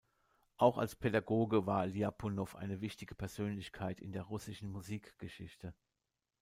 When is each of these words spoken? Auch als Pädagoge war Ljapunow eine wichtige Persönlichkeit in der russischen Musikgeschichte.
Auch 0.57 0.79
als 0.79 0.95
Pädagoge 0.95 1.67
war 1.67 1.85
Ljapunow 1.85 2.55
eine 2.55 2.81
wichtige 2.81 3.13
Persönlichkeit 3.13 3.99
in 4.01 4.11
der 4.13 4.23
russischen 4.23 4.71
Musikgeschichte. 4.71 5.75